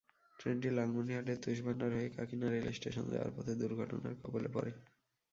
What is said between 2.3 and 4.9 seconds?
Rail station যাওয়ার পথে দুর্ঘটনার কবলে পড়ে।